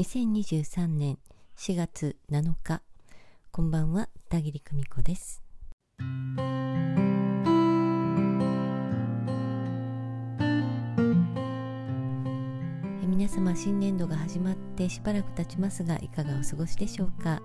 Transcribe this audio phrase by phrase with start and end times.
[0.00, 1.18] 2023年
[1.58, 2.80] 4月7日
[3.50, 5.42] こんばんは田切久美子です。
[13.02, 17.42] 皆様新年度が始まってしばらく経ちますがいかがお過ごしでしょうか。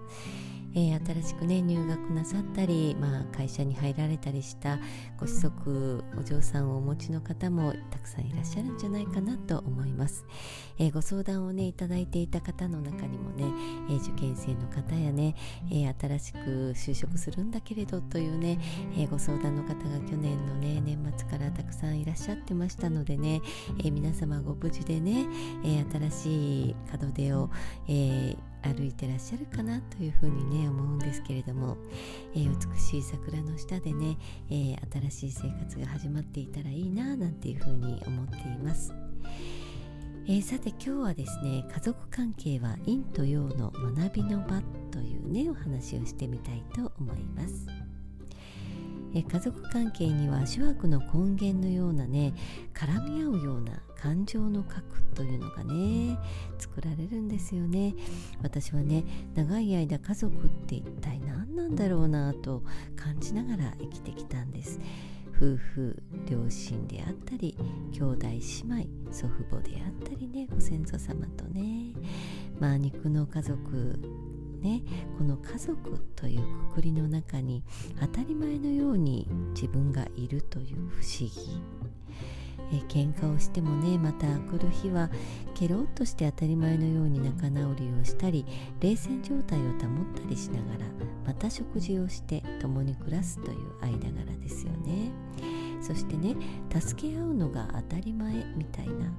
[0.76, 4.78] えー、新しくね入学なさったり、まあ、会社に入られたりした
[5.18, 10.26] ご子息お嬢さんをお持ちの方もたくさんいらっしゃるんじゃないかなと思います、
[10.78, 13.46] えー、ご相談をねいただいていた方の中にもね、
[13.90, 15.36] えー、受験生の方やね、
[15.72, 16.40] え新しく
[16.76, 18.60] 就職するんだけれどというね、
[18.98, 23.42] えご相談の方が去年のね年末からたくさんいらっしゃってましたのでね、
[23.84, 25.26] え皆様ご無事でね、
[25.64, 27.50] え新しい門出を、
[27.88, 31.78] えー歩いてらっしゃるかなというふうにね思うんですけれども、
[32.34, 34.18] えー、美しい桜の下でね、
[34.50, 38.94] えー、新しい生活が始まっていたらいいななんていうふうに思っています。
[40.28, 47.68] えー、さて今日はですね家族関係は陰と陽の学びの場というねお話をしてみたいと思います。
[49.14, 52.34] え家族関係には諸悪の根源のようなね
[52.74, 56.20] 絡み合うような感情の核というのがね
[56.60, 57.96] 作られるんですよね。
[58.44, 59.04] 私はね
[59.34, 62.62] 長い間家族って一体何なんだろうなと
[62.96, 64.80] 感じながら生きてきたんです。
[65.36, 67.58] 夫婦両親であったり
[67.92, 71.94] 兄弟姉妹祖父母であったりねご先祖様とね。
[72.60, 74.00] まあ肉の家族
[74.62, 74.84] ね
[75.18, 77.64] この家族というくくりの中に
[78.00, 81.75] 当たり前のように自分がいるという不思議。
[82.72, 85.10] え喧嘩をしてもねまた来る日は
[85.54, 88.46] ケロッとして当たり前のように仲直りをしたり
[88.80, 89.80] 冷戦状態を保っ
[90.22, 90.86] たりしながら
[91.26, 95.12] また食事をして共に暮らすという間柄ですよね。
[95.82, 96.36] そしてね
[96.72, 99.12] 助け合うのが当たり前みたいな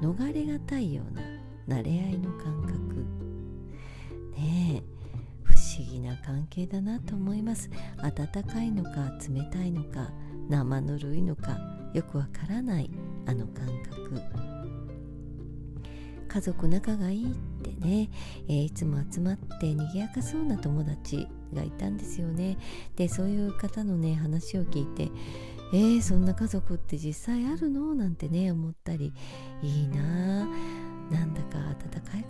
[0.00, 1.22] 逃れがたいような
[1.76, 2.76] 慣れ合いの感覚。
[4.36, 4.96] ねえ
[5.42, 7.70] 不思議な関係だなと思います。
[7.98, 10.10] 温かいのか冷たいのか
[10.48, 12.90] 生ぬるいのかよくわからない
[13.24, 14.20] あの感覚。
[16.28, 18.10] 家族仲がいいってね、
[18.46, 22.58] えー、いつも集まって賑やかそうな友達がいたんですよね。
[22.96, 25.10] でそういう方のね話を聞いて
[25.72, 27.94] えー、そんな家族って実際あるの？
[27.94, 29.14] なんてね思ったり
[29.62, 30.45] いいなあ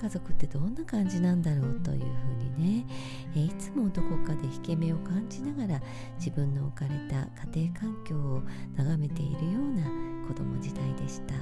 [0.07, 2.87] 家族ってどんな感じなんだろうというふうにね、
[3.35, 5.83] えいつもどこかで引け目を感じながら
[6.17, 8.43] 自分の置かれた家庭環境を
[8.77, 9.83] 眺めているような
[10.29, 11.35] 子供時代でした。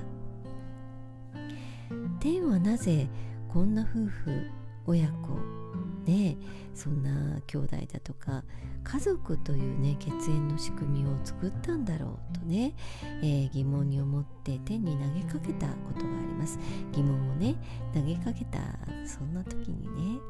[2.20, 3.06] 天はなぜ
[3.52, 4.50] こんな夫婦
[4.86, 5.38] 親子
[6.04, 6.36] ね
[6.74, 8.42] そんな兄弟だとか
[8.82, 12.74] 家族というね血縁の仕組みを作ったんだろうとね、
[13.22, 16.58] えー、疑問に思って天に投げかけたことがあります。
[16.92, 17.54] 疑問をね
[17.94, 18.58] 投げかけた
[19.06, 20.20] そんな時にね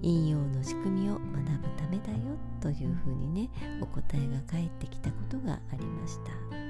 [0.00, 1.32] 陰陽の仕組みを学ぶ
[1.76, 3.50] ためだよというふうにね
[3.80, 6.67] お答えが返ってきたことがありました。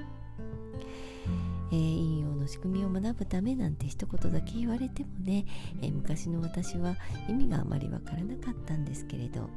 [1.71, 5.47] えー、陰陽の仕組みを学ぶためなんて一言だけ言われてもね、
[5.83, 6.97] えー、昔の私は
[7.29, 9.49] 意味があまりわからなかったんですけれど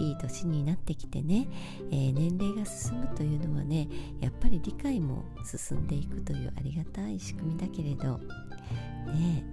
[0.00, 1.48] いい年になってきてね、
[1.90, 3.88] えー、年齢が進むというのはね
[4.20, 8.18] やっぱり理解も進んでいくというありがたい仕組みだけれど
[9.12, 9.44] ね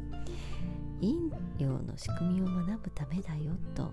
[1.02, 1.14] 陰
[1.58, 3.92] 陽の仕組みを学ぶためだよと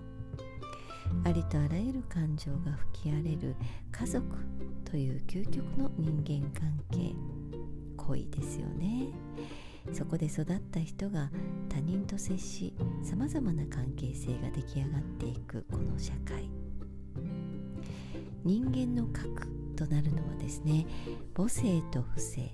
[1.23, 3.55] ありとあらゆる感情が吹き荒れる
[3.91, 4.25] 家族
[4.85, 7.36] という究極の人間関係。
[8.07, 9.07] 恋ですよね。
[9.93, 11.29] そこで育った人が
[11.69, 12.73] 他人と接し
[13.03, 16.49] さまざまな関係性が出来上がっていくこの社会。
[18.43, 20.85] 人間の核となるのはですね
[21.35, 22.51] 母性と父性。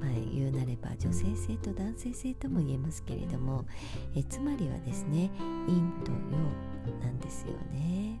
[0.00, 3.66] まあ、言うなれば女性性と男性性とも言えますけれども
[4.14, 5.30] えつまりはですね
[5.66, 8.18] 陰と陽なんですよね。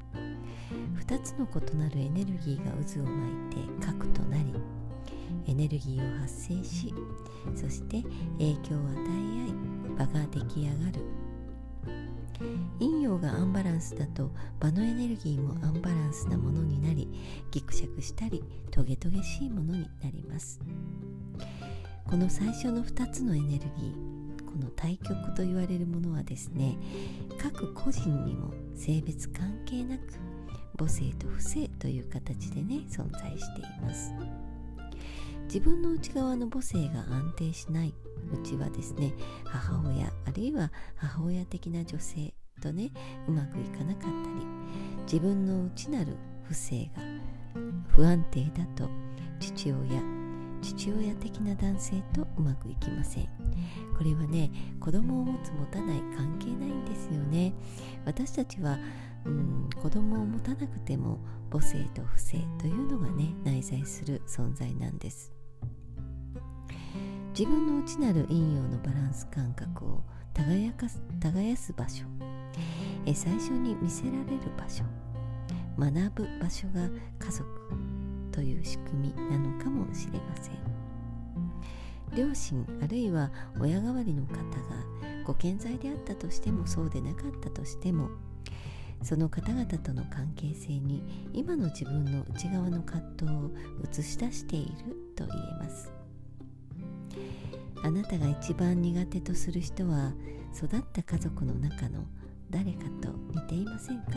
[1.06, 4.54] 2つの異なるエネルギーが渦を巻いて核となり
[5.46, 6.94] エネルギーを発生し
[7.54, 8.02] そして
[8.38, 9.40] 影響を与え
[9.98, 11.20] 合い場が出来上がる。
[12.78, 17.06] 陰陽がアンバランスだと場のエネルギーもアンバランスなものになり
[17.50, 20.58] ギクシャクしたりトゲトゲしいものになります。
[22.06, 26.76] この最初の2つのエネルギーこの対極と言われるものはですね
[27.38, 30.02] 各個人にも性別関係なく
[30.76, 34.12] 母性と不正という形でね存在しています。
[35.52, 37.92] 自分の内側の母性が安定しない
[38.32, 39.12] うちはですね
[39.44, 42.32] 母親あるいは母親的な女性
[42.62, 42.92] とね
[43.26, 44.12] うまくいかなかったり
[45.06, 46.14] 自分の内なる
[46.44, 47.02] 不正が
[47.88, 48.88] 不安定だと
[49.40, 50.00] 父親
[50.62, 53.24] 父親的な男性とうまくいきません。
[53.98, 57.54] これはね子供を持つ持たない関係ないんですよね。
[58.04, 58.78] 私たちは
[59.24, 61.18] うん子供を持たなくても
[61.50, 65.39] 母性と不正というのがね内在する存在なんです。
[67.40, 70.02] 自分の内なる陰陽のバランス感覚を
[70.34, 72.04] 耕かす耕す場所。
[73.06, 74.84] え最初に見せられる場所。
[75.78, 76.82] 学ぶ場所が
[77.18, 77.48] 家族
[78.30, 80.56] という仕組みなのかもしれません。
[82.14, 84.44] 両親あるいは親代わりの方が
[85.24, 88.10] ご健在であったとしてもそうでなかったとしても
[89.02, 93.50] その方々との関係性に今の自分の内側の葛藤を
[93.90, 95.99] 映し出していると言えます。
[97.82, 100.12] あなたが一番苦手とする人は
[100.54, 102.04] 育った家族の中の
[102.50, 104.12] 誰かと似ていませんか？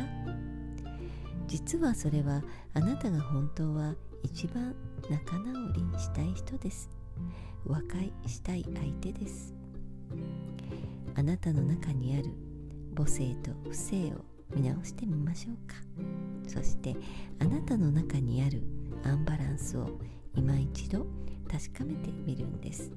[1.48, 2.42] 実はそれは
[2.74, 3.94] あなたが本当は
[4.24, 4.76] 一番
[5.10, 6.90] 仲直りしたい人です。
[7.66, 9.54] 和解したい相手です。
[11.16, 12.32] あなたの中にある
[12.96, 14.26] 母性と不正を
[14.56, 15.76] 見直してみましょうか。
[16.48, 16.96] そして
[17.40, 18.64] あなたの中にある
[19.04, 20.00] アンバランスを
[20.36, 21.06] 今一度
[21.50, 22.92] 確かめてみるんです。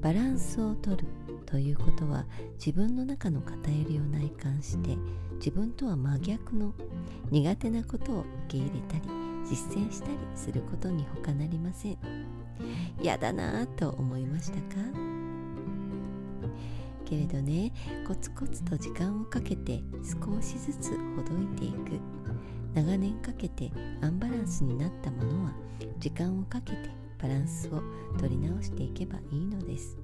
[0.00, 1.04] バランスをとる
[1.46, 2.24] ということは
[2.54, 4.96] 自分の中の偏りを内観して
[5.34, 6.72] 自分とは真逆の
[7.30, 9.02] 苦手なことを受け入れたり
[9.48, 11.98] 実践したりすることに他なりません。
[13.02, 14.64] 嫌だなぁと思いましたか？
[17.04, 17.72] けれどね
[18.06, 21.98] コツコツと時間をかけて少しずつほどいていく。
[22.72, 25.52] 長年かけてアンバランスになったものは
[25.98, 27.82] 時間をかけてバランスを
[28.18, 29.96] 取り直していけばいいのです。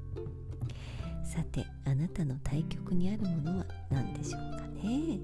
[1.25, 5.19] さてあなたの対極にあるものは何でしょうかね、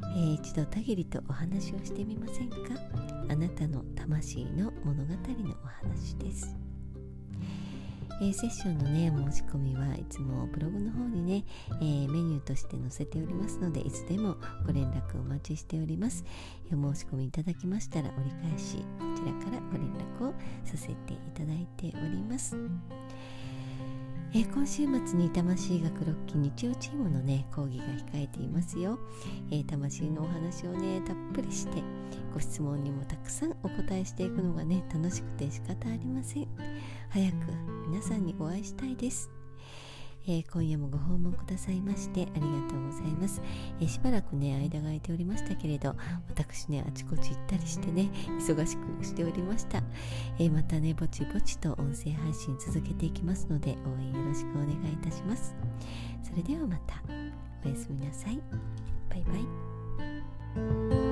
[0.00, 2.56] えー、一度たぎりとお話をしてみませんか？
[3.28, 6.56] あなたの魂の物語のお話です。
[8.20, 11.44] えー、セッションのね申し込みはいつもブログの方にね、
[11.80, 14.36] えー、メニューとして載せておりますのでいつでも
[14.66, 16.24] ご連絡お待ちしております、
[16.68, 18.82] えお申し込みいただきましたら折り返しこ
[19.14, 20.17] ちらからご連絡
[20.78, 22.56] せていただいております。
[24.34, 28.98] えー、今週末に魂学6期日曜チームのね講義が控えていますよ、
[29.50, 31.82] えー、魂のお話をねたっぷりして
[32.34, 36.48] ご質問にもたくさんお答えしていくのがね楽しくて仕方ありません。
[37.08, 37.36] 早く
[37.88, 39.37] 皆さんにお会いしたいです。
[40.28, 43.42] えー、今夜もご訪問くださいましてありがとうございます、
[43.80, 45.96] えー、しばらくね間が空いておりましたけれど
[46.28, 49.82] 私ねあちこち行ったりしてね忙しくしておりました、
[50.38, 55.54] えー、またねぼちぼちと音声配信続けていきますので応援よろしくお願いいたします。
[56.22, 57.02] それではまた。
[57.64, 58.38] おやすみなさい。
[59.08, 59.34] バイバ
[61.04, 61.07] イ。